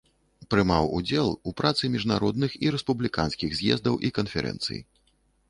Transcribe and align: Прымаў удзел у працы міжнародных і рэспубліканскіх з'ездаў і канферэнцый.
Прымаў 0.51 0.87
удзел 0.99 1.29
у 1.51 1.53
працы 1.61 1.83
міжнародных 1.97 2.57
і 2.65 2.73
рэспубліканскіх 2.77 3.55
з'ездаў 3.61 4.01
і 4.11 4.13
канферэнцый. 4.19 4.79